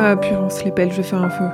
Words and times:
Ah, 0.00 0.14
se 0.48 0.64
les 0.64 0.70
pelle, 0.70 0.92
je 0.92 0.98
vais 0.98 1.02
faire 1.02 1.20
un 1.20 1.28
feu. 1.28 1.48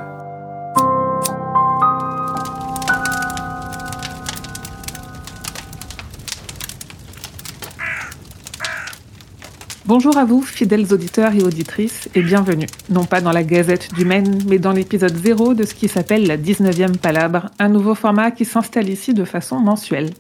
Bonjour 9.87 10.19
à 10.19 10.27
vous, 10.27 10.43
fidèles 10.43 10.93
auditeurs 10.93 11.35
et 11.35 11.43
auditrices, 11.43 12.11
et 12.15 12.21
bienvenue, 12.21 12.67
non 12.91 13.07
pas 13.07 13.23
dans 13.23 13.33
la 13.33 13.45
Gazette 13.45 13.95
du 13.95 14.05
Maine, 14.05 14.39
mais 14.47 14.59
dans 14.59 14.73
l'épisode 14.73 15.17
0 15.17 15.55
de 15.55 15.65
ce 15.65 15.73
qui 15.73 15.89
s'appelle 15.89 16.27
la 16.27 16.37
19e 16.37 16.99
Palabre, 16.99 17.47
un 17.59 17.71
nouveau 17.71 17.95
format 17.95 18.31
qui 18.31 18.45
s'installe 18.45 18.91
ici 18.91 19.15
de 19.15 19.25
façon 19.25 19.59
mensuelle. 19.59 20.11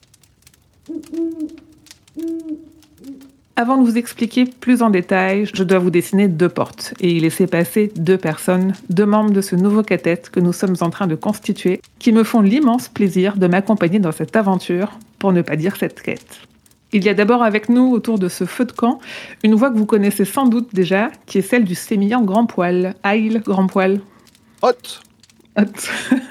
Avant 3.56 3.76
de 3.76 3.88
vous 3.88 3.96
expliquer 3.96 4.46
plus 4.46 4.82
en 4.82 4.90
détail, 4.90 5.48
je 5.54 5.62
dois 5.62 5.78
vous 5.78 5.90
dessiner 5.90 6.26
deux 6.26 6.48
portes 6.48 6.92
et 6.98 7.12
y 7.12 7.20
laisser 7.20 7.46
passer 7.46 7.92
deux 7.94 8.18
personnes, 8.18 8.74
deux 8.90 9.06
membres 9.06 9.30
de 9.30 9.40
ce 9.40 9.54
nouveau 9.54 9.84
cathète 9.84 10.28
que 10.30 10.40
nous 10.40 10.52
sommes 10.52 10.74
en 10.80 10.90
train 10.90 11.06
de 11.06 11.14
constituer, 11.14 11.80
qui 12.00 12.10
me 12.10 12.24
font 12.24 12.40
l'immense 12.40 12.88
plaisir 12.88 13.36
de 13.36 13.46
m'accompagner 13.46 14.00
dans 14.00 14.10
cette 14.10 14.34
aventure, 14.34 14.98
pour 15.20 15.32
ne 15.32 15.40
pas 15.40 15.54
dire 15.54 15.76
cette 15.76 16.02
quête. 16.02 16.40
Il 16.92 17.04
y 17.04 17.08
a 17.08 17.14
d'abord 17.14 17.44
avec 17.44 17.68
nous, 17.68 17.92
autour 17.92 18.18
de 18.18 18.28
ce 18.28 18.44
feu 18.44 18.64
de 18.64 18.72
camp, 18.72 18.98
une 19.44 19.54
voix 19.54 19.70
que 19.70 19.78
vous 19.78 19.86
connaissez 19.86 20.24
sans 20.24 20.46
doute 20.46 20.74
déjà, 20.74 21.12
qui 21.26 21.38
est 21.38 21.42
celle 21.42 21.64
du 21.64 21.76
sémillant 21.76 22.22
Grand 22.22 22.46
Poil. 22.46 22.96
Aïe, 23.04 23.40
Grand 23.44 23.68
Poil. 23.68 24.00
Hot 24.62 24.72
Hot. 25.56 25.62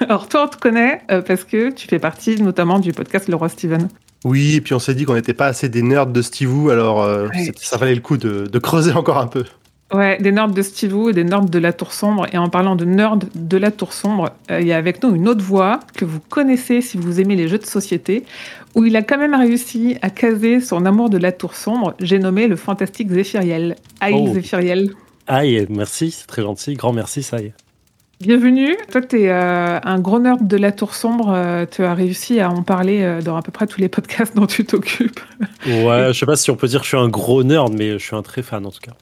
Alors 0.00 0.28
toi, 0.28 0.44
on 0.44 0.48
te 0.48 0.58
connaît 0.58 1.00
euh, 1.10 1.22
parce 1.22 1.44
que 1.44 1.70
tu 1.70 1.88
fais 1.88 1.98
partie 1.98 2.40
notamment 2.42 2.78
du 2.78 2.92
podcast 2.92 3.28
Le 3.28 3.36
Roi 3.36 3.48
Steven. 3.48 3.88
Oui, 4.24 4.56
et 4.56 4.60
puis 4.60 4.74
on 4.74 4.78
s'est 4.78 4.94
dit 4.94 5.04
qu'on 5.04 5.14
n'était 5.14 5.34
pas 5.34 5.46
assez 5.46 5.68
des 5.68 5.82
nerds 5.82 6.06
de 6.06 6.22
Steve 6.22 6.70
alors 6.70 7.02
euh, 7.02 7.28
Ouais. 7.28 7.52
ça 7.56 7.76
valait 7.76 7.94
le 7.94 8.00
coup 8.00 8.16
de, 8.16 8.46
de 8.50 8.58
creuser 8.58 8.92
encore 8.92 9.18
un 9.18 9.26
peu. 9.26 9.44
Ouais, 9.92 10.18
des 10.20 10.32
nerds 10.32 10.48
de 10.48 10.62
Steve 10.62 10.96
et 11.10 11.12
des 11.12 11.24
nerds 11.24 11.44
de 11.44 11.58
la 11.58 11.72
Tour 11.72 11.92
Sombre. 11.92 12.26
Et 12.32 12.38
en 12.38 12.48
parlant 12.48 12.74
de 12.74 12.84
nerds 12.84 13.18
de 13.34 13.56
la 13.58 13.70
Tour 13.70 13.92
Sombre, 13.92 14.30
euh, 14.50 14.60
il 14.60 14.66
y 14.66 14.72
a 14.72 14.76
avec 14.78 15.02
nous 15.02 15.14
une 15.14 15.28
autre 15.28 15.44
voix 15.44 15.78
que 15.94 16.04
vous 16.04 16.18
connaissez 16.20 16.80
si 16.80 16.96
vous 16.96 17.20
aimez 17.20 17.36
les 17.36 17.48
jeux 17.48 17.58
de 17.58 17.66
société, 17.66 18.24
où 18.74 18.84
il 18.84 18.96
a 18.96 19.02
quand 19.02 19.18
même 19.18 19.34
réussi 19.34 19.96
à 20.02 20.10
caser 20.10 20.60
son 20.60 20.84
amour 20.86 21.10
de 21.10 21.18
la 21.18 21.30
Tour 21.30 21.54
Sombre. 21.54 21.94
J'ai 22.00 22.18
nommé 22.18 22.48
le 22.48 22.56
fantastique 22.56 23.10
Zéphiriel. 23.10 23.76
Aïe, 24.00 24.14
Oh. 24.16 24.32
Zéphiriel. 24.32 24.90
Aïe, 25.26 25.66
merci, 25.70 26.10
c'est 26.10 26.26
très 26.26 26.42
gentil. 26.42 26.74
Grand 26.74 26.92
merci, 26.92 27.22
ça 27.22 27.40
y 27.40 27.46
est. 27.46 27.54
Bienvenue. 28.26 28.74
Toi, 28.90 29.02
tu 29.02 29.20
es 29.20 29.30
un 29.30 29.98
gros 29.98 30.18
nerd 30.18 30.48
de 30.48 30.56
la 30.56 30.72
Tour 30.72 30.94
Sombre. 30.94 31.30
Euh, 31.36 31.66
tu 31.70 31.84
as 31.84 31.92
réussi 31.92 32.40
à 32.40 32.50
en 32.50 32.62
parler 32.62 33.02
euh, 33.02 33.20
dans 33.20 33.36
à 33.36 33.42
peu 33.42 33.52
près 33.52 33.66
tous 33.66 33.82
les 33.82 33.90
podcasts 33.90 34.34
dont 34.34 34.46
tu 34.46 34.64
t'occupes. 34.64 35.20
Ouais, 35.66 36.08
je 36.08 36.18
sais 36.18 36.24
pas 36.24 36.34
si 36.34 36.50
on 36.50 36.56
peut 36.56 36.66
dire 36.66 36.80
que 36.80 36.84
je 36.84 36.96
suis 36.96 36.96
un 36.96 37.10
gros 37.10 37.42
nerd, 37.42 37.74
mais 37.74 37.98
je 37.98 38.04
suis 38.04 38.16
un 38.16 38.22
très 38.22 38.40
fan 38.42 38.64
en 38.64 38.70
tout 38.70 38.80
cas. 38.80 38.92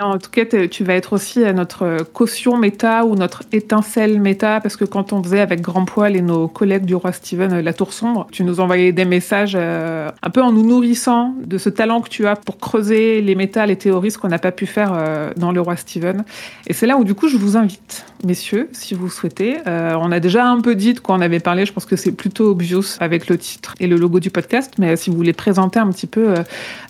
En 0.00 0.18
tout 0.18 0.30
cas, 0.30 0.44
tu 0.44 0.84
vas 0.84 0.94
être 0.94 1.12
aussi 1.12 1.44
à 1.44 1.52
notre 1.52 2.04
caution 2.12 2.56
méta 2.56 3.04
ou 3.04 3.16
notre 3.16 3.42
étincelle 3.52 4.20
méta, 4.20 4.60
parce 4.60 4.76
que 4.76 4.84
quand 4.84 5.12
on 5.12 5.22
faisait 5.22 5.40
avec 5.40 5.60
Grand 5.60 5.84
Poil 5.84 6.14
et 6.14 6.22
nos 6.22 6.46
collègues 6.46 6.84
du 6.84 6.94
Roi 6.94 7.12
Steven 7.12 7.52
euh, 7.54 7.62
La 7.62 7.72
Tour 7.72 7.92
Sombre, 7.92 8.28
tu 8.30 8.44
nous 8.44 8.60
envoyais 8.60 8.92
des 8.92 9.04
messages 9.04 9.56
euh, 9.56 10.10
un 10.22 10.30
peu 10.30 10.42
en 10.42 10.52
nous 10.52 10.64
nourrissant 10.64 11.34
de 11.44 11.58
ce 11.58 11.68
talent 11.68 12.00
que 12.00 12.08
tu 12.08 12.26
as 12.26 12.36
pour 12.36 12.58
creuser 12.58 13.20
les 13.20 13.34
méta, 13.34 13.66
les 13.66 13.76
théories, 13.76 14.12
ce 14.12 14.18
qu'on 14.18 14.28
n'a 14.28 14.38
pas 14.38 14.52
pu 14.52 14.66
faire 14.66 14.92
euh, 14.92 15.32
dans 15.36 15.50
Le 15.50 15.60
Roi 15.60 15.76
Steven. 15.76 16.24
Et 16.68 16.72
c'est 16.72 16.86
là 16.86 16.96
où 16.96 17.04
du 17.04 17.14
coup 17.14 17.28
je 17.28 17.36
vous 17.36 17.56
invite, 17.56 18.04
messieurs, 18.24 18.68
si 18.72 18.94
vous 18.94 19.08
souhaitez. 19.08 19.58
Euh, 19.66 19.96
on 20.00 20.12
a 20.12 20.20
déjà 20.20 20.46
un 20.46 20.60
peu 20.60 20.74
dit 20.74 20.94
de 20.94 21.00
quoi 21.00 21.14
on 21.14 21.20
avait 21.20 21.40
parlé, 21.40 21.66
je 21.66 21.72
pense 21.72 21.86
que 21.86 21.96
c'est 21.96 22.12
plutôt 22.12 22.50
obvious 22.50 22.96
avec 23.00 23.28
le 23.28 23.38
titre 23.38 23.74
et 23.80 23.86
le 23.86 23.96
logo 23.96 24.20
du 24.20 24.30
podcast, 24.30 24.74
mais 24.78 24.96
si 24.96 25.10
vous 25.10 25.16
voulez 25.16 25.32
présenter 25.32 25.78
un 25.78 25.90
petit 25.90 26.06
peu 26.06 26.30
euh, 26.30 26.36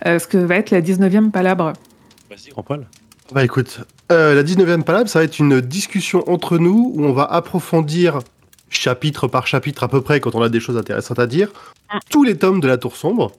euh, 0.06 0.18
ce 0.18 0.26
que 0.26 0.38
va 0.38 0.56
être 0.56 0.70
la 0.70 0.80
19e 0.80 1.30
palabre. 1.30 1.72
Vas-y, 2.30 2.50
grand 2.50 2.62
poil. 2.62 2.86
Bah 3.32 3.44
écoute, 3.44 3.80
euh, 4.10 4.34
la 4.34 4.42
19e 4.42 4.82
palabre, 4.84 5.08
ça 5.08 5.18
va 5.18 5.24
être 5.24 5.38
une 5.38 5.60
discussion 5.60 6.28
entre 6.30 6.58
nous 6.58 6.92
où 6.94 7.04
on 7.04 7.12
va 7.12 7.24
approfondir 7.24 8.20
chapitre 8.70 9.28
par 9.28 9.46
chapitre 9.46 9.82
à 9.84 9.88
peu 9.88 10.00
près 10.00 10.20
quand 10.20 10.34
on 10.34 10.42
a 10.42 10.48
des 10.48 10.60
choses 10.60 10.76
intéressantes 10.76 11.18
à 11.18 11.26
dire, 11.26 11.50
tous 12.10 12.24
les 12.24 12.36
tomes 12.36 12.60
de 12.60 12.68
la 12.68 12.78
Tour 12.78 12.96
Sombre. 12.96 13.32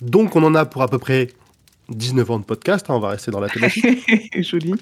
Donc 0.00 0.36
on 0.36 0.42
en 0.42 0.54
a 0.54 0.64
pour 0.66 0.82
à 0.82 0.88
peu 0.88 0.98
près 0.98 1.28
19 1.90 2.30
ans 2.30 2.38
de 2.38 2.44
podcast, 2.44 2.86
hein, 2.88 2.94
on 2.94 3.00
va 3.00 3.08
rester 3.10 3.30
dans 3.30 3.40
la 3.40 3.48
thématique. 3.48 4.30
Joli. 4.42 4.74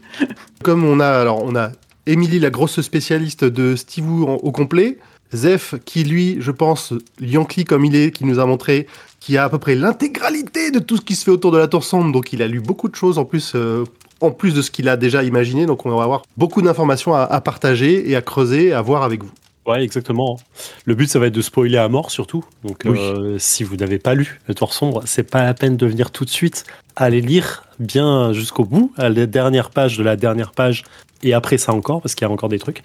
Comme 0.62 0.84
on 0.84 1.00
a, 1.00 1.08
alors 1.08 1.42
on 1.44 1.54
a 1.56 1.70
Émilie, 2.06 2.38
la 2.40 2.50
grosse 2.50 2.80
spécialiste 2.80 3.44
de 3.44 3.76
Steve 3.76 4.08
Wu 4.10 4.24
en- 4.24 4.34
au 4.36 4.50
complet, 4.52 4.98
Zef, 5.34 5.74
qui 5.84 6.04
lui, 6.04 6.36
je 6.40 6.50
pense, 6.50 6.94
Yankee 7.20 7.64
comme 7.64 7.84
il 7.84 7.94
est, 7.94 8.10
qui 8.10 8.24
nous 8.24 8.38
a 8.38 8.46
montré, 8.46 8.86
qui 9.20 9.36
a 9.36 9.44
à 9.44 9.48
peu 9.48 9.58
près 9.58 9.74
l'intégralité 9.74 10.70
de 10.70 10.78
tout 10.78 10.96
ce 10.96 11.02
qui 11.02 11.14
se 11.14 11.24
fait 11.24 11.30
autour 11.30 11.52
de 11.52 11.58
la 11.58 11.68
Tour 11.68 11.84
Sombre, 11.84 12.12
donc 12.12 12.32
il 12.32 12.42
a 12.42 12.48
lu 12.48 12.60
beaucoup 12.60 12.88
de 12.88 12.94
choses 12.94 13.18
en 13.18 13.24
plus, 13.24 13.52
euh, 13.54 13.84
en 14.20 14.30
plus 14.30 14.54
de 14.54 14.62
ce 14.62 14.70
qu'il 14.70 14.88
a 14.88 14.96
déjà 14.96 15.22
imaginé, 15.22 15.66
donc 15.66 15.84
on 15.86 15.96
va 15.96 16.02
avoir 16.02 16.22
beaucoup 16.36 16.62
d'informations 16.62 17.14
à, 17.14 17.40
partager 17.40 18.10
et 18.10 18.16
à 18.16 18.22
creuser 18.22 18.72
à 18.72 18.80
voir 18.80 19.02
avec 19.02 19.22
vous. 19.22 19.30
Ouais, 19.68 19.84
exactement. 19.84 20.38
Le 20.86 20.94
but, 20.94 21.08
ça 21.08 21.18
va 21.18 21.26
être 21.26 21.34
de 21.34 21.42
spoiler 21.42 21.76
à 21.76 21.88
mort 21.88 22.10
surtout. 22.10 22.44
Donc, 22.64 22.82
Oui. 22.86 22.98
euh, 22.98 23.36
si 23.38 23.64
vous 23.64 23.76
n'avez 23.76 23.98
pas 23.98 24.14
lu 24.14 24.40
Le 24.48 24.54
Tour 24.54 24.72
Sombre, 24.72 25.02
c'est 25.04 25.30
pas 25.30 25.44
la 25.44 25.52
peine 25.54 25.76
de 25.76 25.86
venir 25.86 26.10
tout 26.10 26.24
de 26.24 26.30
suite. 26.30 26.64
Allez 26.96 27.20
lire 27.20 27.64
bien 27.78 28.32
jusqu'au 28.32 28.64
bout, 28.64 28.92
à 28.96 29.08
la 29.10 29.26
dernière 29.26 29.70
page 29.70 29.98
de 29.98 30.02
la 30.02 30.16
dernière 30.16 30.52
page, 30.52 30.84
et 31.22 31.34
après 31.34 31.58
ça 31.58 31.72
encore, 31.74 32.00
parce 32.00 32.14
qu'il 32.14 32.26
y 32.26 32.30
a 32.30 32.32
encore 32.32 32.48
des 32.48 32.58
trucs. 32.58 32.82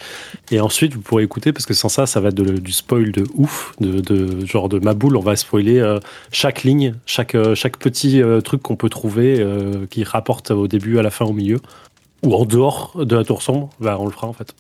Et 0.52 0.60
ensuite, 0.60 0.94
vous 0.94 1.02
pourrez 1.02 1.24
écouter, 1.24 1.54
parce 1.54 1.66
que 1.66 1.74
sans 1.74 1.90
ça, 1.90 2.06
ça 2.06 2.20
va 2.20 2.30
être 2.30 2.36
de- 2.36 2.58
du 2.58 2.72
spoil 2.74 3.12
de 3.12 3.24
ouf, 3.36 3.74
de, 3.80 4.02
de 4.02 4.46
genre 4.46 4.68
de 4.70 4.80
ma 4.80 4.94
boule. 4.94 5.16
On 5.16 5.22
va 5.22 5.36
spoiler 5.36 5.80
euh, 5.80 6.00
chaque 6.32 6.64
ligne, 6.64 6.96
chaque, 7.06 7.34
euh, 7.36 7.56
chaque 7.56 7.78
petit 7.78 8.22
euh, 8.22 8.42
truc 8.42 8.62
qu'on 8.62 8.76
peut 8.76 8.90
trouver 8.90 9.38
euh, 9.40 9.86
qui 9.90 10.04
rapporte 10.04 10.52
au 10.52 10.68
début, 10.68 11.00
à 11.00 11.02
la 11.02 11.12
fin, 11.12 11.26
au 11.26 11.34
milieu. 11.34 11.60
Ou 12.24 12.36
en 12.36 12.46
dehors 12.46 12.92
de 13.06 13.16
la 13.16 13.24
tour 13.24 13.42
sombre, 13.42 13.70
bah, 13.80 13.98
on 14.00 14.06
le 14.06 14.12
fera 14.12 14.28
en 14.28 14.34
fait. 14.34 14.54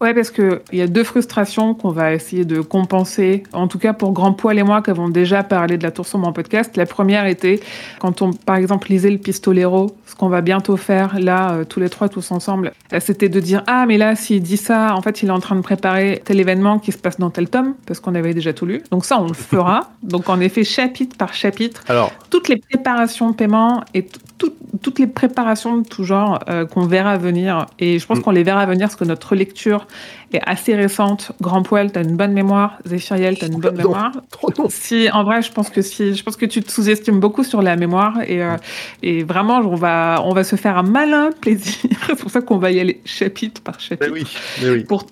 Ouais, 0.00 0.14
parce 0.14 0.30
qu'il 0.30 0.58
y 0.72 0.80
a 0.80 0.86
deux 0.86 1.04
frustrations 1.04 1.74
qu'on 1.74 1.90
va 1.90 2.14
essayer 2.14 2.46
de 2.46 2.62
compenser. 2.62 3.42
En 3.52 3.68
tout 3.68 3.78
cas, 3.78 3.92
pour 3.92 4.12
Grand 4.12 4.32
Poil 4.32 4.58
et 4.58 4.62
moi, 4.62 4.80
qui 4.80 4.88
avons 4.88 5.10
déjà 5.10 5.42
parlé 5.42 5.76
de 5.76 5.82
la 5.82 5.90
Tour 5.90 6.06
Sombre 6.06 6.26
en 6.26 6.32
podcast. 6.32 6.74
La 6.78 6.86
première 6.86 7.26
était 7.26 7.60
quand 7.98 8.22
on, 8.22 8.32
par 8.32 8.56
exemple, 8.56 8.88
lisait 8.88 9.10
le 9.10 9.18
Pistolero, 9.18 9.94
ce 10.06 10.14
qu'on 10.14 10.30
va 10.30 10.40
bientôt 10.40 10.78
faire, 10.78 11.18
là, 11.20 11.52
euh, 11.52 11.64
tous 11.64 11.80
les 11.80 11.90
trois, 11.90 12.08
tous 12.08 12.30
ensemble. 12.32 12.72
euh, 12.94 12.98
C'était 12.98 13.28
de 13.28 13.40
dire 13.40 13.62
Ah, 13.66 13.84
mais 13.86 13.98
là, 13.98 14.16
s'il 14.16 14.40
dit 14.42 14.56
ça, 14.56 14.94
en 14.96 15.02
fait, 15.02 15.22
il 15.22 15.28
est 15.28 15.32
en 15.32 15.38
train 15.38 15.56
de 15.56 15.60
préparer 15.60 16.22
tel 16.24 16.40
événement 16.40 16.78
qui 16.78 16.92
se 16.92 16.98
passe 16.98 17.18
dans 17.18 17.28
tel 17.28 17.50
tome, 17.50 17.74
parce 17.84 18.00
qu'on 18.00 18.14
avait 18.14 18.32
déjà 18.32 18.54
tout 18.54 18.64
lu. 18.64 18.82
Donc, 18.90 19.04
ça, 19.04 19.20
on 19.20 19.26
le 19.28 19.34
fera. 19.34 19.90
Donc, 20.02 20.30
en 20.30 20.40
effet, 20.40 20.64
chapitre 20.64 21.14
par 21.18 21.34
chapitre, 21.34 21.82
Alors, 21.88 22.10
toutes 22.30 22.48
les 22.48 22.56
préparations 22.56 23.28
de 23.32 23.34
paiement 23.36 23.84
et 23.92 24.06
tout- 24.06 24.54
toutes 24.82 24.98
les 24.98 25.06
préparations 25.06 25.76
de 25.78 25.86
tout 25.86 26.04
genre 26.04 26.38
euh, 26.48 26.64
qu'on 26.64 26.86
verra 26.86 27.18
venir. 27.18 27.66
Et 27.78 27.98
je 27.98 28.06
pense 28.06 28.16
Mm. 28.18 28.22
qu'on 28.22 28.30
les 28.30 28.42
verra 28.44 28.64
venir 28.64 28.86
parce 28.86 28.96
que 28.96 29.04
notre 29.04 29.34
lecture 29.34 29.86
est 30.32 30.40
assez 30.46 30.74
récente. 30.74 31.32
Grand 31.40 31.62
Poil, 31.62 31.90
t'as 31.92 32.02
une 32.02 32.16
bonne 32.16 32.32
mémoire. 32.32 32.78
Zéphiriel, 32.84 33.38
t'as 33.38 33.48
une 33.48 33.58
bonne 33.60 33.74
Non. 33.76 33.82
mémoire. 33.82 34.12
trop 34.30 34.50
non. 34.58 34.66
Si, 34.68 35.10
en 35.10 35.24
vrai, 35.24 35.42
je 35.42 35.50
pense 35.52 35.70
que 35.70 35.82
si, 35.82 36.14
je 36.14 36.22
pense 36.22 36.36
que 36.36 36.46
tu 36.46 36.62
te 36.62 36.70
sous-estimes 36.70 37.20
beaucoup 37.20 37.44
sur 37.44 37.62
la 37.62 37.76
mémoire 37.76 38.18
et, 38.26 38.42
euh, 38.42 38.56
et 39.02 39.22
vraiment, 39.24 39.58
on 39.58 39.74
va, 39.74 40.22
on 40.24 40.32
va 40.34 40.44
se 40.44 40.56
faire 40.56 40.76
un 40.78 40.82
malin 40.82 41.30
plaisir. 41.40 41.74
C'est 42.06 42.18
pour 42.18 42.30
ça 42.30 42.40
qu'on 42.40 42.58
va 42.58 42.70
y 42.70 42.80
aller 42.80 43.00
chapitre 43.04 43.60
par 43.62 43.80
chapitre 43.80 44.06
Mais 44.12 44.20
oui, 44.20 44.26
mais 44.62 44.70
oui. 44.70 44.84
pour, 44.84 45.06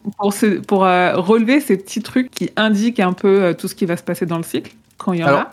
pour, 0.67 0.85
euh, 0.85 1.13
relever 1.17 1.61
ces 1.61 1.77
petits 1.77 2.03
trucs 2.03 2.31
qui 2.31 2.51
indiquent 2.57 3.01
un 3.01 3.13
peu 3.13 3.43
euh, 3.43 3.55
tout 3.55 3.69
ce 3.69 3.75
qui 3.75 3.87
va 3.87 3.97
se 3.97 4.03
passer 4.03 4.27
dans 4.27 4.37
le 4.39 4.43
cycle 4.43 4.73
quand 4.99 5.13
il 5.13 5.21
y 5.21 5.25
en 5.25 5.29
Alors, 5.29 5.41
a. 5.41 5.51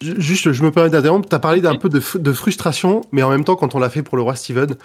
Ju- 0.00 0.14
Juste, 0.20 0.52
je 0.52 0.62
me 0.62 0.70
permets 0.70 0.90
d'interrompre. 0.90 1.28
Tu 1.28 1.34
as 1.34 1.40
parlé 1.40 1.60
d'un 1.60 1.74
peu 1.74 1.88
de, 1.88 2.00
de 2.18 2.32
frustration, 2.32 3.00
mais 3.10 3.24
en 3.24 3.30
même 3.30 3.42
temps, 3.42 3.56
quand 3.56 3.74
on 3.74 3.80
l'a 3.80 3.90
fait 3.90 4.02
pour 4.04 4.16
le 4.16 4.22
roi 4.22 4.36
Steven, 4.36 4.76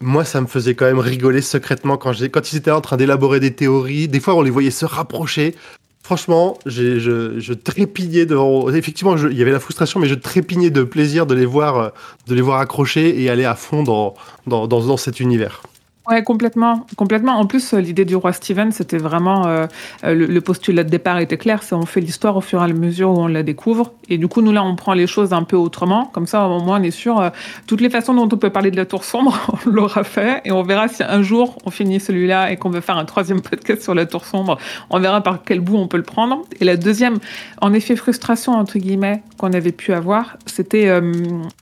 moi, 0.00 0.24
ça 0.24 0.40
me 0.40 0.46
faisait 0.46 0.74
quand 0.74 0.86
même 0.86 0.98
rigoler 0.98 1.42
secrètement 1.42 1.96
quand, 1.98 2.12
ils 2.18 2.56
étaient 2.56 2.70
en 2.70 2.80
train 2.80 2.96
d'élaborer 2.96 3.38
des 3.38 3.52
théories. 3.52 4.08
Des 4.08 4.20
fois, 4.20 4.34
on 4.34 4.42
les 4.42 4.50
voyait 4.50 4.70
se 4.70 4.86
rapprocher. 4.86 5.54
Franchement, 6.02 6.58
je, 6.64 7.52
trépignais 7.52 8.24
devant. 8.24 8.70
Effectivement, 8.70 9.16
je- 9.16 9.28
il 9.28 9.36
y 9.36 9.42
avait 9.42 9.52
la 9.52 9.60
frustration, 9.60 10.00
mais 10.00 10.08
je 10.08 10.14
trépignais 10.14 10.70
de 10.70 10.82
plaisir 10.82 11.26
de 11.26 11.34
les 11.34 11.44
voir, 11.44 11.78
euh, 11.78 11.88
de 12.26 12.34
les 12.34 12.40
voir 12.40 12.60
accrocher 12.60 13.22
et 13.22 13.28
aller 13.28 13.44
à 13.44 13.54
fond 13.54 13.82
dans 13.82 14.96
cet 14.96 15.20
univers. 15.20 15.62
Ouais, 16.08 16.24
complètement, 16.24 16.86
complètement. 16.96 17.34
En 17.34 17.44
plus, 17.44 17.74
euh, 17.74 17.78
l'idée 17.78 18.06
du 18.06 18.16
roi 18.16 18.32
Steven, 18.32 18.72
c'était 18.72 18.96
vraiment 18.96 19.46
euh, 19.46 19.66
euh, 20.04 20.14
le, 20.14 20.40
postulat 20.40 20.82
de 20.82 20.88
départ 20.88 21.18
était 21.18 21.36
clair, 21.36 21.62
c'est 21.62 21.74
on 21.74 21.84
fait 21.84 22.00
l'histoire 22.00 22.38
au 22.38 22.40
fur 22.40 22.62
et 22.62 22.64
à 22.64 22.68
mesure 22.68 23.10
où 23.10 23.18
on 23.18 23.26
la 23.26 23.42
découvre. 23.42 23.92
Et 24.08 24.16
du 24.16 24.26
coup, 24.26 24.40
nous 24.40 24.50
là, 24.50 24.64
on 24.64 24.76
prend 24.76 24.94
les 24.94 25.06
choses 25.06 25.34
un 25.34 25.42
peu 25.42 25.56
autrement. 25.56 26.06
Comme 26.06 26.26
ça, 26.26 26.48
au 26.48 26.60
moins, 26.60 26.80
on 26.80 26.82
est 26.82 26.90
sûr. 26.90 27.30
toutes 27.66 27.82
les 27.82 27.90
façons 27.90 28.14
dont 28.14 28.24
on 28.32 28.38
peut 28.38 28.48
parler 28.48 28.70
de 28.70 28.76
la 28.76 28.86
tour 28.86 29.04
sombre, 29.04 29.38
on 29.66 29.70
l'aura 29.70 30.02
fait, 30.02 30.40
et 30.46 30.52
on 30.52 30.62
verra 30.62 30.88
si 30.88 31.02
un 31.02 31.22
jour 31.22 31.58
on 31.66 31.70
finit 31.70 32.00
celui-là 32.00 32.50
et 32.50 32.56
qu'on 32.56 32.70
veut 32.70 32.80
faire 32.80 32.96
un 32.96 33.04
troisième 33.04 33.42
podcast 33.42 33.82
sur 33.82 33.94
la 33.94 34.06
tour 34.06 34.24
sombre. 34.24 34.56
On 34.88 34.98
verra 35.00 35.20
par 35.20 35.44
quel 35.44 35.60
bout 35.60 35.76
on 35.76 35.86
peut 35.86 35.98
le 35.98 36.02
prendre. 36.02 36.42
Et 36.60 36.64
la 36.64 36.76
deuxième, 36.76 37.18
en 37.60 37.74
effet, 37.74 37.94
frustration 37.94 38.54
entre 38.54 38.78
guillemets 38.78 39.22
qu'on 39.36 39.52
avait 39.52 39.70
pu 39.70 39.92
avoir, 39.92 40.38
c'était 40.46 40.88
euh, 40.88 41.12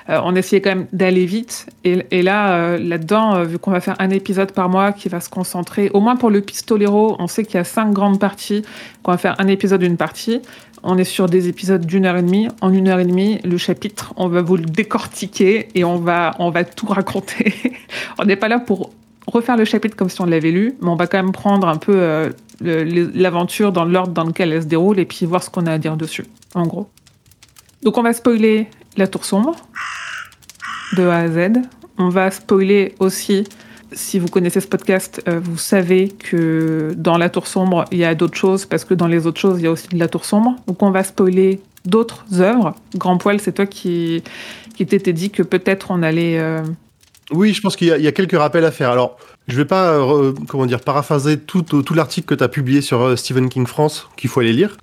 on 0.08 0.36
essayait 0.36 0.62
quand 0.62 0.76
même 0.76 0.86
d'aller 0.92 1.26
vite. 1.26 1.66
Et, 1.82 2.06
et 2.12 2.22
là, 2.22 2.78
là-dedans, 2.78 3.42
vu 3.42 3.58
qu'on 3.58 3.72
va 3.72 3.80
faire 3.80 3.96
un 3.98 4.10
épisode 4.10 4.27
épisode 4.28 4.52
par 4.52 4.68
mois 4.68 4.92
qui 4.92 5.08
va 5.08 5.20
se 5.20 5.30
concentrer, 5.30 5.90
au 5.94 6.00
moins 6.00 6.16
pour 6.16 6.28
le 6.28 6.42
Pistolero, 6.42 7.16
on 7.18 7.26
sait 7.28 7.46
qu'il 7.46 7.54
y 7.54 7.58
a 7.58 7.64
cinq 7.64 7.94
grandes 7.94 8.20
parties, 8.20 8.62
qu'on 9.02 9.12
va 9.12 9.16
faire 9.16 9.34
un 9.38 9.46
épisode 9.46 9.80
d'une 9.80 9.96
partie. 9.96 10.42
On 10.82 10.98
est 10.98 11.04
sur 11.04 11.30
des 11.30 11.48
épisodes 11.48 11.86
d'une 11.86 12.04
heure 12.04 12.18
et 12.18 12.22
demie. 12.22 12.48
En 12.60 12.70
une 12.70 12.88
heure 12.88 12.98
et 12.98 13.06
demie, 13.06 13.40
le 13.42 13.56
chapitre, 13.56 14.12
on 14.16 14.28
va 14.28 14.42
vous 14.42 14.58
le 14.58 14.66
décortiquer 14.66 15.68
et 15.74 15.82
on 15.82 15.96
va, 15.96 16.34
on 16.40 16.50
va 16.50 16.64
tout 16.64 16.86
raconter. 16.86 17.54
on 18.18 18.26
n'est 18.26 18.36
pas 18.36 18.48
là 18.48 18.58
pour 18.58 18.90
refaire 19.26 19.56
le 19.56 19.64
chapitre 19.64 19.96
comme 19.96 20.10
si 20.10 20.20
on 20.20 20.26
l'avait 20.26 20.50
lu, 20.50 20.76
mais 20.82 20.90
on 20.90 20.96
va 20.96 21.06
quand 21.06 21.22
même 21.22 21.32
prendre 21.32 21.66
un 21.66 21.78
peu 21.78 21.94
euh, 21.94 22.30
l'aventure 22.60 23.72
dans 23.72 23.86
l'ordre 23.86 24.12
dans 24.12 24.24
lequel 24.24 24.52
elle 24.52 24.62
se 24.62 24.66
déroule 24.66 24.98
et 24.98 25.06
puis 25.06 25.24
voir 25.24 25.42
ce 25.42 25.48
qu'on 25.48 25.64
a 25.64 25.72
à 25.72 25.78
dire 25.78 25.96
dessus, 25.96 26.26
en 26.54 26.66
gros. 26.66 26.90
Donc 27.82 27.96
on 27.96 28.02
va 28.02 28.12
spoiler 28.12 28.68
la 28.98 29.06
tour 29.06 29.24
sombre 29.24 29.56
de 30.98 31.06
A 31.06 31.20
à 31.20 31.28
Z. 31.28 31.62
On 31.96 32.10
va 32.10 32.30
spoiler 32.30 32.94
aussi, 33.00 33.44
si 33.92 34.18
vous 34.18 34.28
connaissez 34.28 34.60
ce 34.60 34.66
podcast, 34.66 35.22
euh, 35.28 35.40
vous 35.42 35.58
savez 35.58 36.08
que 36.08 36.92
dans 36.96 37.16
la 37.16 37.30
tour 37.30 37.46
sombre, 37.46 37.84
il 37.90 37.98
y 37.98 38.04
a 38.04 38.14
d'autres 38.14 38.36
choses, 38.36 38.66
parce 38.66 38.84
que 38.84 38.94
dans 38.94 39.06
les 39.06 39.26
autres 39.26 39.40
choses, 39.40 39.60
il 39.60 39.64
y 39.64 39.66
a 39.66 39.70
aussi 39.70 39.88
de 39.88 39.98
la 39.98 40.08
tour 40.08 40.24
sombre. 40.24 40.56
Donc 40.66 40.82
on 40.82 40.90
va 40.90 41.02
spoiler 41.04 41.60
d'autres 41.84 42.24
œuvres. 42.40 42.74
Grand 42.96 43.18
Poil, 43.18 43.40
c'est 43.40 43.52
toi 43.52 43.66
qui, 43.66 44.22
qui 44.76 44.86
t'étais 44.86 45.12
dit 45.12 45.30
que 45.30 45.42
peut-être 45.42 45.90
on 45.90 46.02
allait... 46.02 46.38
Euh, 46.38 46.62
oui, 47.30 47.52
je 47.52 47.60
pense 47.60 47.76
qu'il 47.76 47.88
y, 47.88 48.06
a 48.06 48.12
quelques 48.12 48.36
rappels 48.36 48.64
à 48.64 48.70
faire. 48.70 48.90
Alors, 48.90 49.18
je 49.48 49.56
vais 49.56 49.66
pas, 49.66 49.92
euh, 49.92 50.32
comment 50.48 50.64
dire, 50.64 50.80
paraphraser 50.80 51.38
tout, 51.38 51.62
tout 51.62 51.94
l'article 51.94 52.26
que 52.26 52.34
tu 52.34 52.42
as 52.42 52.48
publié 52.48 52.80
sur 52.80 53.18
Stephen 53.18 53.50
King 53.50 53.66
France, 53.66 54.08
qu'il 54.16 54.30
faut 54.30 54.40
aller 54.40 54.54
lire. 54.54 54.78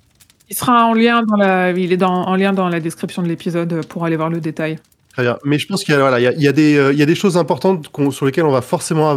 Il 0.48 0.56
sera 0.56 0.86
en 0.86 0.94
lien 0.94 1.22
dans 1.24 1.36
la, 1.36 1.72
il 1.72 1.92
est 1.92 1.96
dans, 1.96 2.12
en 2.12 2.36
lien 2.36 2.52
dans 2.52 2.68
la 2.68 2.78
description 2.78 3.22
de 3.22 3.26
l'épisode 3.26 3.84
pour 3.86 4.04
aller 4.04 4.14
voir 4.14 4.30
le 4.30 4.40
détail. 4.40 4.78
Très 5.16 5.22
bien. 5.22 5.38
Mais 5.44 5.58
je 5.58 5.66
pense 5.66 5.82
qu'il 5.82 5.94
y 5.94 5.96
a, 6.46 6.52
des, 6.52 6.76
euh, 6.76 7.14
choses 7.14 7.38
importantes 7.38 7.90
sur 8.10 8.26
lesquelles 8.26 8.44
on 8.44 8.52
va 8.52 8.60
forcément, 8.60 9.14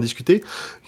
discuter, 0.00 0.44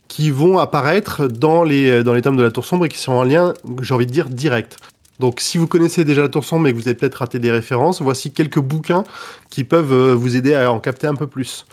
qui 0.08 0.30
vont 0.30 0.58
apparaître 0.58 1.26
dans 1.26 1.64
les, 1.64 2.04
dans 2.04 2.12
les 2.12 2.20
tomes 2.20 2.36
de 2.36 2.42
la 2.42 2.50
Tour 2.50 2.66
Sombre 2.66 2.84
et 2.84 2.90
qui 2.90 2.98
sont 2.98 3.12
en 3.12 3.24
lien, 3.24 3.54
j'ai 3.80 3.94
envie 3.94 4.04
de 4.04 4.12
dire, 4.12 4.28
direct. 4.28 4.76
Donc, 5.20 5.40
si 5.40 5.56
vous 5.56 5.66
connaissez 5.66 6.04
déjà 6.04 6.20
la 6.20 6.28
Tour 6.28 6.44
Sombre 6.44 6.68
et 6.68 6.72
que 6.72 6.76
vous 6.76 6.86
avez 6.86 6.96
peut-être 6.96 7.14
raté 7.14 7.38
des 7.38 7.50
références, 7.50 8.02
voici 8.02 8.30
quelques 8.30 8.58
bouquins 8.58 9.04
qui 9.48 9.64
peuvent 9.64 9.94
euh, 9.94 10.14
vous 10.14 10.36
aider 10.36 10.54
à 10.54 10.70
en 10.70 10.78
capter 10.78 11.06
un 11.06 11.14
peu 11.14 11.26
plus. 11.26 11.64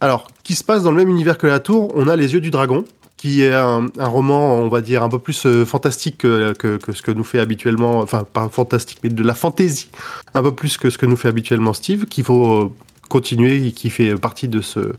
Alors, 0.00 0.28
qui 0.44 0.54
se 0.54 0.62
passe 0.62 0.84
dans 0.84 0.92
le 0.92 0.98
même 0.98 1.08
univers 1.08 1.36
que 1.36 1.48
la 1.48 1.58
Tour 1.58 1.90
On 1.96 2.06
a 2.06 2.14
Les 2.14 2.32
Yeux 2.32 2.40
du 2.40 2.52
Dragon, 2.52 2.84
qui 3.18 3.42
est 3.42 3.52
un, 3.52 3.90
roman, 3.98 4.54
on 4.54 4.68
va 4.68 4.80
dire, 4.80 5.02
un 5.02 5.08
peu 5.08 5.18
plus 5.18 5.44
euh, 5.44 5.66
fantastique 5.66 6.18
que, 6.18 6.54
ce 6.58 7.02
que 7.02 7.10
nous 7.10 7.24
fait 7.24 7.40
habituellement, 7.40 7.98
enfin 7.98 8.24
pas 8.24 8.48
fantastique, 8.48 9.00
mais 9.02 9.10
de 9.10 9.22
la 9.22 9.34
fantaisie, 9.34 9.90
un 10.34 10.42
peu 10.42 10.54
plus 10.54 10.78
que 10.78 10.88
ce 10.88 10.96
que 10.96 11.04
nous 11.04 11.16
fait 11.16 11.28
habituellement 11.28 11.74
Steve, 11.74 12.06
qu'il 12.06 12.24
faut 12.24 12.46
euh, 12.46 12.72
continuer 13.08 13.66
et 13.66 13.72
qui 13.72 13.90
fait 13.90 14.14
partie 14.14 14.48
de 14.48 14.62
ce 14.62 14.94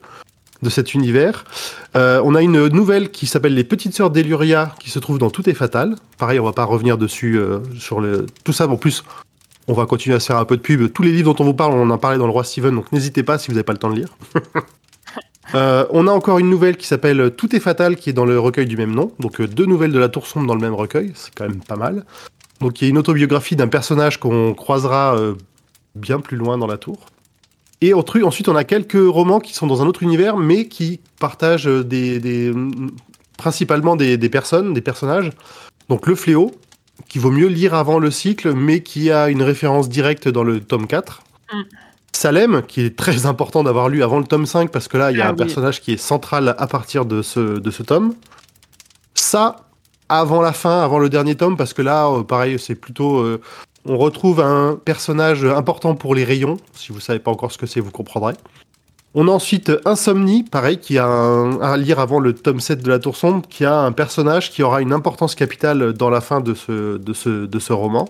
de 0.62 0.69
cet 0.69 0.94
univers. 0.94 1.45
Euh, 1.95 2.21
on 2.25 2.36
a 2.36 2.42
une 2.42 2.68
nouvelle 2.68 3.12
qui 3.12 3.27
s'appelle 3.27 3.56
Les 3.56 3.63
Petites 3.63 3.95
Sœurs 3.95 4.10
d'Eluria, 4.10 4.75
qui 4.81 4.89
se 4.89 5.00
trouve 5.00 5.18
dans 5.18 5.30
Tout 5.30 5.50
est 5.50 5.54
fatal. 5.54 5.95
Pareil, 6.18 6.38
on 6.38 6.44
va 6.44 6.51
pas 6.51 6.66
revenir 6.66 6.98
dessus 6.98 7.39
sur 7.77 8.01
le, 8.01 8.25
tout 8.44 8.51
ça. 8.51 8.68
En 8.68 8.75
plus, 8.75 9.06
on 9.69 9.74
va 9.74 9.86
continuer 9.86 10.18
à 10.18 10.19
se 10.19 10.25
faire 10.25 10.36
un 10.36 10.44
peu 10.44 10.57
de 10.57 10.62
pub. 10.62 10.92
Tous 10.92 11.01
les 11.01 11.13
livres 11.13 11.33
dont 11.33 11.42
on 11.42 11.48
vous 11.48 11.54
parle, 11.54 11.71
on 11.75 11.89
en 11.89 11.98
parlé 11.98 12.18
dans 12.18 12.25
Le 12.25 12.33
Roi 12.33 12.44
Steven, 12.44 12.75
donc 12.75 12.92
n'hésitez 12.92 13.24
pas 13.24 13.38
si 13.38 13.48
vous 13.48 13.54
n'avez 13.54 13.63
pas 13.63 13.71
le 13.71 13.80
temps 13.80 13.89
de 13.89 13.95
lire. 13.95 14.10
Euh, 15.56 15.86
on 15.90 16.07
a 16.07 16.12
encore 16.12 16.40
une 16.40 16.50
nouvelle 16.50 16.78
qui 16.78 16.88
s'appelle 16.88 17.31
Tout 17.36 17.56
est 17.56 17.60
fatal, 17.60 17.96
qui 17.96 18.10
est 18.10 18.13
dans 18.13 18.25
le 18.25 18.40
recueil 18.40 18.68
du 18.68 18.78
même 18.78 18.94
nom. 18.94 19.12
Donc 19.19 19.42
euh, 19.42 19.48
deux 19.48 19.66
nouvelles 19.66 19.92
de 19.92 20.00
la 20.00 20.10
Tour 20.10 20.28
Sombre 20.28 20.48
dans 20.48 20.56
le 20.56 20.62
même 20.62 20.75
recueil, 20.75 21.12
c'est 21.16 21.34
quand 21.34 21.48
même 21.48 21.62
pas 21.62 21.75
mal. 21.75 22.06
Donc 22.62 22.81
il 22.81 22.86
y 22.86 22.88
a 22.88 22.90
une 22.90 22.98
autobiographie 22.98 23.56
d'un 23.56 23.68
personnage 23.68 24.19
qu'on 24.19 24.54
croisera 24.54 25.16
euh, 25.16 25.36
bien 25.96 26.19
plus 26.19 26.38
loin 26.38 26.57
dans 26.57 26.68
la 26.68 26.78
tour. 26.78 27.06
Et 27.81 27.94
ensuite, 27.94 28.50
on 28.50 28.56
a 28.57 28.66
quelques 28.66 28.98
romans 29.00 29.40
qui 29.40 29.54
sont 29.54 29.66
dans 29.66 29.81
un 29.81 29.88
autre 29.88 30.04
univers, 30.04 30.36
mais 30.36 30.68
qui 30.68 31.00
partagent 31.18 31.69
principalement 33.38 33.95
des, 33.95 34.18
personnes, 34.30 34.74
des 34.74 34.81
personnages. 34.81 35.31
Donc 35.88 36.06
Le 36.06 36.16
Fléau, 36.16 36.52
qui 37.07 37.19
vaut 37.19 37.31
mieux 37.31 37.48
lire 37.48 37.74
avant 37.74 37.98
le 37.98 38.12
cycle, 38.12 38.54
mais 38.54 38.84
qui 38.84 39.12
a 39.12 39.30
une 39.30 39.42
référence 39.42 39.88
directe 39.88 40.28
dans 40.28 40.44
le 40.44 40.60
tome 40.60 40.88
4. 40.88 41.24
Salem, 42.19 42.63
qui 42.68 42.81
est 42.81 42.98
très 42.98 43.27
important 43.27 43.63
d'avoir 43.63 43.88
lu 43.88 44.04
avant 44.04 44.19
le 44.19 44.25
tome 44.25 44.45
5, 44.45 44.71
parce 44.71 44.89
que 44.89 44.98
là, 44.98 45.12
il 45.12 45.18
y 45.18 45.21
a 45.21 45.27
ah 45.27 45.30
un 45.30 45.36
personnage 45.36 45.80
qui 45.80 45.94
est 45.94 45.98
central 45.98 46.54
à 46.57 46.68
partir 46.68 47.06
de 47.06 47.21
ce, 47.21 47.39
de 47.39 47.71
ce 47.71 47.81
tome. 47.81 48.13
Ça, 49.13 49.56
avant 50.10 50.42
la 50.42 50.51
fin, 50.51 50.81
avant 50.81 51.00
le 51.00 51.07
dernier 51.07 51.36
tome, 51.36 51.56
parce 51.56 51.74
que 51.74 51.81
là, 51.81 52.10
euh, 52.10 52.24
pareil, 52.24 52.60
c'est 52.60 52.75
plutôt... 52.75 53.19
Euh, 53.19 53.39
on 53.86 53.98
retrouve 53.98 54.42
un 54.42 54.75
personnage 54.75 55.45
important 55.45 55.95
pour 55.95 56.13
les 56.13 56.25
rayons. 56.25 56.57
Si 56.74 56.92
vous 56.92 57.00
savez 57.00 57.19
pas 57.19 57.31
encore 57.31 57.54
ce 57.54 57.57
que 57.57 57.66
c'est, 57.66 57.80
vous 57.80 57.89
comprendrez. 57.89 58.33
On 59.13 59.30
a 59.30 59.31
ensuite 59.31 59.71
Insomnie, 59.86 60.44
pareil, 60.44 60.77
qui 60.77 60.98
a 60.98 61.06
un, 61.06 61.62
à 61.62 61.77
lire 61.77 62.00
avant 62.00 62.19
le 62.19 62.33
tome 62.33 62.60
7 62.60 62.83
de 62.83 62.89
la 62.89 63.00
Tour 63.00 63.16
Sombre, 63.16 63.48
qui 63.48 63.63
a 63.63 63.80
un 63.80 63.94
personnage 63.94 64.51
qui 64.51 64.62
aura 64.62 64.81
une 64.81 64.92
importance 64.92 65.36
capitale 65.36 65.94
dans 65.94 66.10
la 66.10 66.19
fin 66.19 66.42
de 66.42 66.54
ce, 66.54 66.98
de 66.98 67.13
ce, 67.13 67.45
de 67.45 67.60
ce 67.60 67.71
roman. 67.71 68.10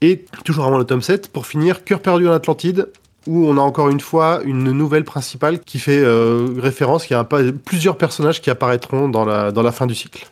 Et 0.00 0.24
toujours 0.44 0.66
avant 0.66 0.78
le 0.78 0.84
tome 0.84 1.00
7, 1.00 1.28
pour 1.28 1.46
finir, 1.46 1.84
Cœur 1.84 2.00
perdu 2.00 2.28
en 2.28 2.32
Atlantide, 2.32 2.88
où 3.26 3.46
on 3.46 3.56
a 3.56 3.60
encore 3.60 3.88
une 3.88 4.00
fois 4.00 4.40
une 4.44 4.70
nouvelle 4.70 5.04
principale 5.04 5.60
qui 5.60 5.78
fait 5.78 5.98
euh, 5.98 6.48
référence, 6.58 7.06
qu'il 7.06 7.16
y 7.16 7.18
a 7.18 7.24
plusieurs 7.64 7.96
personnages 7.96 8.40
qui 8.40 8.50
apparaîtront 8.50 9.08
dans 9.08 9.24
la, 9.24 9.52
dans 9.52 9.62
la 9.62 9.72
fin 9.72 9.86
du 9.86 9.94
cycle. 9.94 10.26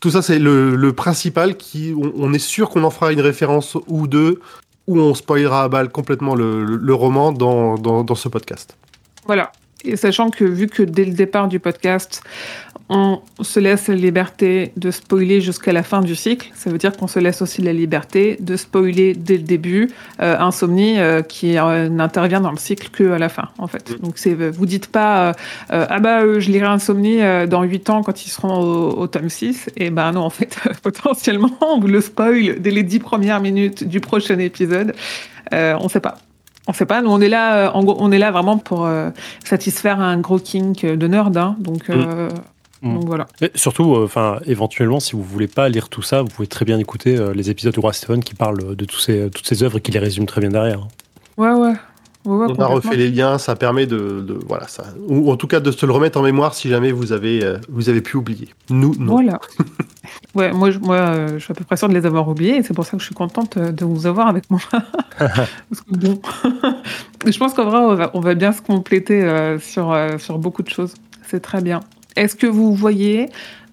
Tout 0.00 0.10
ça, 0.10 0.22
c'est 0.22 0.38
le, 0.38 0.92
principal 0.92 1.56
qui, 1.56 1.94
on, 1.96 2.32
est 2.32 2.38
sûr 2.38 2.70
qu'on 2.70 2.84
en 2.84 2.90
fera 2.90 3.12
une 3.12 3.20
référence 3.20 3.76
ou 3.88 4.06
deux, 4.06 4.40
ou 4.86 5.00
on 5.00 5.14
spoilera 5.14 5.64
à 5.64 5.68
balle 5.68 5.88
complètement 5.88 6.34
le, 6.36 6.94
roman 6.94 7.32
dans, 7.32 7.76
dans 7.76 8.14
ce 8.14 8.28
podcast. 8.28 8.76
Voilà. 9.26 9.50
Et 9.84 9.96
sachant 9.96 10.30
que 10.30 10.44
vu 10.44 10.66
que 10.66 10.82
dès 10.82 11.04
le 11.04 11.12
départ 11.12 11.48
du 11.48 11.60
podcast, 11.60 12.22
on 12.90 13.20
se 13.42 13.60
laisse 13.60 13.88
la 13.88 13.94
liberté 13.94 14.72
de 14.76 14.90
spoiler 14.90 15.40
jusqu'à 15.40 15.72
la 15.72 15.82
fin 15.82 16.00
du 16.00 16.14
cycle. 16.14 16.50
Ça 16.54 16.70
veut 16.70 16.78
dire 16.78 16.96
qu'on 16.96 17.06
se 17.06 17.18
laisse 17.18 17.42
aussi 17.42 17.60
la 17.60 17.72
liberté 17.72 18.38
de 18.40 18.56
spoiler 18.56 19.14
dès 19.14 19.36
le 19.36 19.42
début 19.42 19.90
euh, 20.20 20.38
Insomnie 20.38 20.98
euh, 20.98 21.20
qui 21.20 21.58
euh, 21.58 21.88
n'intervient 21.90 22.40
dans 22.40 22.50
le 22.50 22.56
cycle 22.56 22.88
que 22.90 23.12
à 23.12 23.18
la 23.18 23.28
fin, 23.28 23.50
en 23.58 23.66
fait. 23.66 23.90
Mm. 23.90 23.98
Donc 23.98 24.12
c'est, 24.16 24.34
vous 24.34 24.66
dites 24.66 24.86
pas 24.86 25.32
ah 25.68 26.00
bah 26.00 26.38
je 26.38 26.50
lirai 26.50 26.66
Insomnie 26.66 27.18
dans 27.48 27.62
8 27.62 27.90
ans 27.90 28.02
quand 28.02 28.24
ils 28.24 28.30
seront 28.30 28.58
au, 28.58 29.06
tome 29.06 29.28
6. 29.28 29.70
Et 29.76 29.90
ben 29.90 30.12
non, 30.12 30.22
en 30.22 30.30
fait, 30.30 30.56
potentiellement, 30.82 31.50
on 31.60 31.80
vous 31.80 31.88
le 31.88 32.00
spoil 32.00 32.60
dès 32.60 32.70
les 32.70 32.82
10 32.82 33.00
premières 33.00 33.40
minutes 33.40 33.84
du 33.84 34.00
prochain 34.00 34.38
épisode. 34.38 34.94
on 35.52 35.88
sait 35.88 36.00
pas. 36.00 36.18
On 36.68 36.72
sait 36.72 36.86
pas. 36.86 37.02
Nous, 37.02 37.10
on 37.10 37.20
est 37.20 37.28
là, 37.28 37.72
on 37.74 38.12
est 38.12 38.18
là 38.18 38.30
vraiment 38.30 38.58
pour 38.58 38.88
satisfaire 39.42 40.00
un 40.00 40.18
gros 40.18 40.38
kink 40.38 40.84
de 40.84 41.06
nerd. 41.08 41.36
Hein. 41.36 41.56
donc, 41.58 41.88
mm. 41.88 42.28
Donc 42.82 43.06
voilà. 43.06 43.26
Et 43.40 43.50
surtout, 43.54 43.94
euh, 43.94 44.04
enfin, 44.04 44.38
éventuellement, 44.46 45.00
si 45.00 45.12
vous 45.12 45.22
voulez 45.22 45.48
pas 45.48 45.68
lire 45.68 45.88
tout 45.88 46.02
ça, 46.02 46.22
vous 46.22 46.28
pouvez 46.28 46.46
très 46.46 46.64
bien 46.64 46.78
écouter 46.78 47.16
euh, 47.16 47.32
les 47.34 47.50
épisodes 47.50 47.74
de 47.74 47.80
Roi 47.80 47.92
Stephen 47.92 48.22
qui 48.22 48.34
parlent 48.34 48.76
de 48.76 48.84
tous 48.84 49.00
ces, 49.00 49.30
toutes 49.30 49.46
ces 49.46 49.62
œuvres 49.62 49.78
et 49.78 49.80
qui 49.80 49.90
les 49.90 49.98
résument 49.98 50.26
très 50.26 50.40
bien 50.40 50.50
derrière. 50.50 50.86
Ouais, 51.36 51.52
ouais. 51.52 51.74
on 52.24 52.54
a 52.60 52.66
refait 52.66 52.96
les 52.96 53.10
liens, 53.10 53.38
ça 53.38 53.56
permet 53.56 53.86
de, 53.86 54.38
voilà 54.46 54.68
ça, 54.68 54.84
ou 55.08 55.30
en 55.30 55.36
tout 55.36 55.46
cas 55.46 55.60
de 55.60 55.70
se 55.70 55.86
le 55.86 55.92
remettre 55.92 56.18
en 56.18 56.22
mémoire 56.22 56.54
si 56.54 56.68
jamais 56.68 56.92
vous 56.92 57.12
avez 57.12 57.44
euh, 57.44 57.58
vous 57.68 57.88
avez 57.88 58.00
pu 58.00 58.16
oublier. 58.16 58.48
Nous, 58.70 58.94
non. 58.98 59.12
Voilà. 59.12 59.40
ouais, 60.38 60.52
moi, 60.52 60.70
je, 60.70 60.78
moi, 60.78 61.26
je 61.34 61.38
suis 61.38 61.52
à 61.52 61.54
peu 61.54 61.64
près 61.64 61.76
sûre 61.76 61.88
de 61.88 61.94
les 61.94 62.06
avoir 62.06 62.28
oubliés 62.28 62.56
et 62.56 62.62
c'est 62.62 62.74
pour 62.74 62.84
ça 62.84 62.92
que 62.92 62.98
je 62.98 63.04
suis 63.04 63.14
contente 63.14 63.58
de 63.58 63.84
vous 63.84 64.06
avoir 64.06 64.28
avec 64.28 64.50
moi. 64.50 64.60
Parce 65.18 65.80
que 65.80 65.96
bon, 65.96 66.20
je 67.26 67.38
pense 67.38 67.52
qu'en 67.54 67.64
vrai, 67.64 67.78
on 67.78 67.94
va, 67.94 68.10
on 68.14 68.20
va, 68.20 68.34
bien 68.34 68.52
se 68.52 68.62
compléter 68.62 69.56
sur 69.60 69.96
sur 70.18 70.38
beaucoup 70.38 70.62
de 70.62 70.70
choses. 70.70 70.94
C'est 71.26 71.40
très 71.40 71.60
bien. 71.60 71.80
Est-ce 72.16 72.36
que 72.36 72.46
vous 72.46 72.74
voyez 72.74 73.28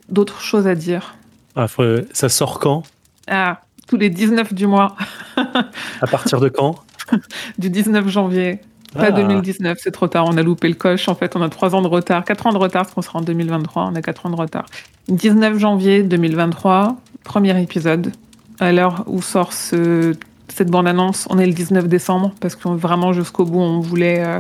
d'autres 0.10 0.41
choses 0.41 0.67
à 0.67 0.75
dire? 0.75 1.15
Ah, 1.55 1.67
Ça 2.12 2.29
sort 2.29 2.60
quand? 2.60 2.84
Ah, 3.27 3.62
tous 3.88 3.98
les 3.98 4.10
19 4.10 4.53
du 4.53 4.67
mois. 4.67 4.95
à 5.36 6.07
partir 6.07 6.39
de 6.39 6.50
quand? 6.50 6.75
Du 7.57 7.69
19 7.69 8.07
janvier. 8.10 8.60
Pas 8.96 9.12
2019, 9.12 9.74
ah. 9.75 9.82
c'est 9.84 9.92
trop 9.92 10.08
tard, 10.08 10.25
on 10.28 10.38
a 10.38 10.44
loupé 10.44 10.68
le 10.68 10.75
coche. 10.75 11.08
En 11.08 11.16
fait, 11.16 11.36
on 11.36 11.42
a 11.42 11.50
3 11.50 11.75
ans 11.75 11.82
de 11.82 11.88
retard, 11.88 12.24
4 12.24 12.48
ans 12.48 12.54
de 12.54 12.58
retard, 12.58 12.84
parce 12.84 12.94
qu'on 12.94 13.02
sera 13.02 13.20
en 13.20 13.22
2023, 13.22 13.90
on 13.92 13.96
a 13.96 14.02
4 14.02 14.25
ans 14.25 14.30
de 14.30 14.36
retard. 14.36 14.66
19 15.10 15.60
janvier 15.60 16.04
2023, 16.04 16.96
premier 17.24 17.62
épisode. 17.62 18.12
À 18.60 18.72
l'heure 18.72 19.04
où 19.08 19.22
sort 19.22 19.52
ce 19.52 20.16
cette 20.48 20.70
bande-annonce, 20.70 21.28
on 21.30 21.40
est 21.40 21.46
le 21.46 21.54
19 21.54 21.88
décembre, 21.88 22.34
parce 22.40 22.56
que 22.56 22.70
vraiment 22.70 23.14
jusqu'au 23.14 23.46
bout, 23.46 23.60
on 23.60 23.80
voulait, 23.80 24.24
euh, 24.24 24.40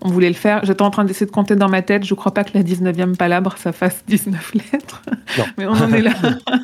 on 0.00 0.10
voulait 0.10 0.28
le 0.28 0.34
faire. 0.34 0.64
J'étais 0.64 0.82
en 0.82 0.90
train 0.90 1.04
d'essayer 1.04 1.26
de 1.26 1.30
compter 1.32 1.56
dans 1.56 1.68
ma 1.68 1.82
tête. 1.82 2.04
Je 2.04 2.12
ne 2.12 2.16
crois 2.16 2.32
pas 2.32 2.44
que 2.44 2.50
la 2.54 2.62
19e 2.62 3.16
palabre, 3.16 3.54
ça 3.56 3.72
fasse 3.72 4.04
19 4.06 4.54
lettres. 4.54 5.02
Mais 5.58 5.66
on 5.66 5.72
en 5.72 5.92
est 5.92 6.02
là. 6.02 6.12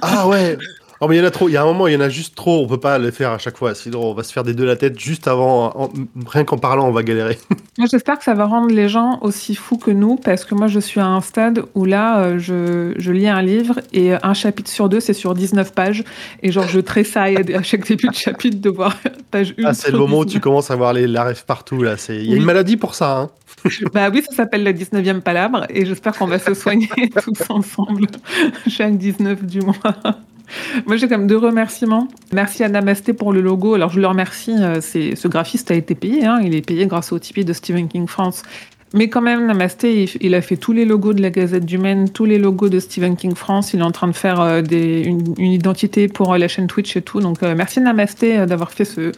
ah 0.02 0.28
ouais 0.28 0.58
Oh, 1.04 1.08
mais 1.08 1.16
il 1.16 1.18
y 1.18 1.22
en 1.22 1.26
a 1.26 1.32
trop. 1.32 1.48
Il 1.48 1.52
y 1.52 1.56
a 1.56 1.62
un 1.62 1.64
moment, 1.64 1.88
il 1.88 1.94
y 1.94 1.96
en 1.96 2.00
a 2.00 2.08
juste 2.08 2.36
trop. 2.36 2.62
On 2.62 2.68
peut 2.68 2.78
pas 2.78 2.96
le 2.96 3.10
faire 3.10 3.32
à 3.32 3.38
chaque 3.38 3.56
fois. 3.56 3.74
Sinon, 3.74 4.04
on 4.04 4.14
va 4.14 4.22
se 4.22 4.32
faire 4.32 4.44
des 4.44 4.54
deux 4.54 4.64
la 4.64 4.76
tête 4.76 5.00
juste 5.00 5.26
avant. 5.26 5.90
Rien 6.28 6.44
qu'en 6.44 6.58
parlant, 6.58 6.86
on 6.86 6.92
va 6.92 7.02
galérer. 7.02 7.40
Moi, 7.78 7.88
j'espère 7.90 8.18
que 8.18 8.24
ça 8.24 8.34
va 8.34 8.44
rendre 8.44 8.72
les 8.72 8.88
gens 8.88 9.18
aussi 9.20 9.56
fous 9.56 9.78
que 9.78 9.90
nous, 9.90 10.14
parce 10.14 10.44
que 10.44 10.54
moi, 10.54 10.68
je 10.68 10.78
suis 10.78 11.00
à 11.00 11.06
un 11.06 11.20
stade 11.20 11.64
où 11.74 11.86
là, 11.86 12.20
euh, 12.20 12.38
je, 12.38 12.92
je 12.98 13.10
lis 13.10 13.26
un 13.26 13.42
livre 13.42 13.80
et 13.92 14.12
un 14.12 14.34
chapitre 14.34 14.70
sur 14.70 14.88
deux, 14.88 15.00
c'est 15.00 15.14
sur 15.14 15.34
19 15.34 15.72
pages. 15.72 16.04
Et 16.42 16.52
genre, 16.52 16.68
je 16.68 16.78
tressaille 16.78 17.36
à 17.52 17.62
chaque 17.62 17.88
début 17.88 18.06
de 18.06 18.14
chapitre 18.14 18.60
de 18.60 18.70
voir 18.70 18.96
page 19.32 19.54
1. 19.58 19.64
Ah, 19.64 19.74
c'est 19.74 19.90
le 19.90 19.98
moment 19.98 20.18
où 20.18 20.24
tu 20.24 20.38
commences 20.38 20.70
à 20.70 20.76
voir 20.76 20.92
les, 20.92 21.08
la 21.08 21.24
rêve 21.24 21.44
partout. 21.44 21.82
Là. 21.82 21.96
Il 22.10 22.30
y 22.30 22.34
a 22.34 22.36
une 22.36 22.44
maladie 22.44 22.76
pour 22.76 22.94
ça. 22.94 23.18
Hein. 23.18 23.30
bah 23.92 24.08
oui, 24.12 24.22
ça 24.28 24.36
s'appelle 24.36 24.62
la 24.62 24.72
19e 24.72 25.20
palabre. 25.20 25.66
Et 25.70 25.84
j'espère 25.84 26.16
qu'on 26.16 26.28
va 26.28 26.38
se 26.38 26.54
soigner 26.54 26.88
tous 27.22 27.50
ensemble 27.50 28.06
chaque 28.68 28.96
19 28.98 29.44
du 29.44 29.62
mois. 29.62 29.74
Moi, 30.86 30.96
j'ai 30.96 31.08
quand 31.08 31.18
même 31.18 31.26
deux 31.26 31.36
remerciements. 31.36 32.08
Merci 32.32 32.64
à 32.64 32.68
Namasté 32.68 33.12
pour 33.12 33.32
le 33.32 33.40
logo. 33.40 33.74
Alors, 33.74 33.90
je 33.90 34.00
le 34.00 34.06
remercie. 34.06 34.54
Euh, 34.58 34.80
c'est, 34.80 35.16
ce 35.16 35.28
graphiste 35.28 35.70
a 35.70 35.74
été 35.74 35.94
payé. 35.94 36.24
Hein. 36.24 36.40
Il 36.42 36.54
est 36.54 36.66
payé 36.66 36.86
grâce 36.86 37.12
au 37.12 37.18
Tipeee 37.18 37.44
de 37.44 37.52
Stephen 37.52 37.88
King 37.88 38.06
France. 38.06 38.42
Mais 38.94 39.08
quand 39.08 39.22
même, 39.22 39.46
Namasté, 39.46 40.06
il, 40.20 40.34
a 40.34 40.42
fait 40.42 40.58
tous 40.58 40.72
les 40.72 40.84
logos 40.84 41.14
de 41.14 41.22
la 41.22 41.30
Gazette 41.30 41.64
du 41.64 41.78
Maine, 41.78 42.10
tous 42.10 42.26
les 42.26 42.38
logos 42.38 42.68
de 42.68 42.78
Stephen 42.78 43.16
King 43.16 43.34
France. 43.34 43.72
Il 43.72 43.80
est 43.80 43.84
en 43.84 43.90
train 43.90 44.08
de 44.08 44.12
faire 44.12 44.40
euh, 44.40 44.60
une, 44.60 45.34
identité 45.38 46.08
pour 46.08 46.34
euh, 46.34 46.38
la 46.38 46.48
chaîne 46.48 46.66
Twitch 46.66 46.96
et 46.96 47.02
tout. 47.02 47.20
Donc, 47.20 47.40
merci 47.40 47.80
Namasté 47.80 48.44
d'avoir 48.44 48.70
fait 48.70 48.84
ce, 48.84 49.12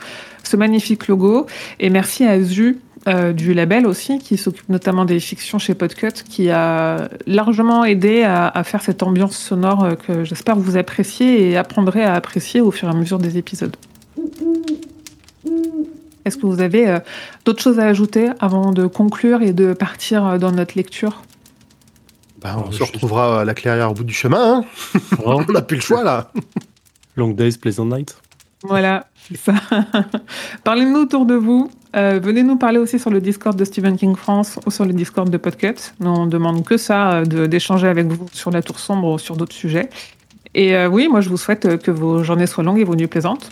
ce 0.45 0.57
magnifique 0.57 1.09
logo. 1.09 1.47
Et 1.81 1.91
merci 1.91 2.25
à 2.25 2.41
Zu 2.41 2.79
euh, 3.07 3.35
du 3.35 3.53
label 3.53 3.87
aussi, 3.87 4.19
qui 4.19 4.39
s'occupe 4.39 4.69
notamment 4.71 5.05
des 5.05 5.21
fictions 5.21 5.59
chez 5.59 5.75
Podcut, 5.75 6.13
qui 6.27 6.51
a 6.51 7.11
largement 7.27 7.85
aidé 7.85 8.23
à, 8.23 8.65
faire 8.65 8.83
cette 8.83 9.03
ambiance 9.03 9.37
sonore 9.37 9.85
euh, 9.85 9.95
que 9.95 10.25
j'espère 10.25 10.57
vous 10.57 10.79
appréciez 10.79 11.51
et 11.51 11.57
apprendrez 11.59 12.03
à 12.03 12.15
apprécier 12.15 12.63
au 12.63 12.71
fur 12.71 12.89
et 12.89 12.93
à 12.93 12.95
mesure 12.95 13.19
des 13.19 13.37
épisodes. 13.37 13.77
Est-ce 16.25 16.39
que 16.39 16.47
vous 16.47 16.63
avez 16.63 16.89
euh, 16.89 16.99
d'autres 17.45 17.63
choses 17.63 17.79
à 17.79 17.85
ajouter 17.85 18.31
avant 18.41 18.73
de 18.73 18.87
conclure 18.87 19.43
et 19.43 19.53
de 19.53 19.75
partir 19.75 20.39
dans 20.39 20.53
notre 20.53 20.75
lecture? 20.75 21.23
Bah, 22.41 22.57
On 22.67 22.73
se 22.73 22.83
retrouvera 22.83 23.43
à 23.43 23.45
la 23.45 23.53
clairière 23.53 23.91
au 23.91 23.95
bout 23.95 24.05
du 24.05 24.15
chemin. 24.15 24.65
Hein. 24.95 25.01
on 25.25 25.45
n'a 25.45 25.61
plus 25.61 25.77
le 25.77 25.83
choix 25.83 26.05
là. 26.05 26.31
Long 27.17 27.33
days, 27.33 27.59
pleasant 27.59 27.85
night. 27.85 28.17
Voilà, 28.63 29.09
c'est 29.29 29.37
ça. 29.37 29.55
Parlez-nous 30.65 31.01
autour 31.01 31.25
de 31.27 31.35
vous. 31.35 31.71
Euh, 31.97 32.21
venez 32.23 32.43
nous 32.43 32.57
parler 32.57 32.79
aussi 32.79 32.99
sur 32.99 33.11
le 33.11 33.21
Discord 33.21 33.57
de 33.57 33.65
Stephen 33.65 33.97
King 33.97 34.17
France 34.17 34.59
ou 34.67 34.71
sur 34.71 34.85
le 34.85 34.93
Discord 34.93 35.31
de 35.31 35.37
Podcut. 35.37 35.75
Nous, 36.01 36.11
on 36.11 36.27
demande 36.27 36.65
que 36.65 36.77
ça, 36.77 37.23
euh, 37.23 37.47
d'échanger 37.47 37.87
avec 37.87 38.07
vous 38.07 38.27
sur 38.33 38.51
la 38.51 38.63
tour 38.63 38.79
sombre 38.79 39.13
ou 39.13 39.19
sur 39.19 39.37
d'autres 39.37 39.55
sujets. 39.55 39.89
Et 40.55 40.77
euh, 40.77 40.89
oui, 40.89 41.09
moi, 41.09 41.21
je 41.21 41.29
vous 41.29 41.37
souhaite 41.37 41.79
que 41.83 41.91
vos 41.91 42.23
journées 42.23 42.47
soient 42.47 42.65
longues 42.65 42.81
et 42.81 42.85
vos 42.85 42.97
nuits 42.97 43.07
plaisantes. 43.07 43.51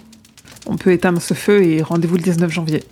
On 0.66 0.76
peut 0.76 0.92
éteindre 0.92 1.22
ce 1.22 1.34
feu 1.34 1.62
et 1.62 1.82
rendez-vous 1.82 2.16
le 2.16 2.22
19 2.22 2.50
janvier. 2.50 2.84